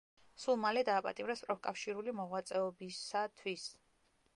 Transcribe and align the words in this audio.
სულ 0.43 0.55
მალე 0.63 0.83
დააპატიმრეს 0.87 1.45
პროფკავშირული 1.49 2.17
მოღვაწეობისათვის. 2.23 3.73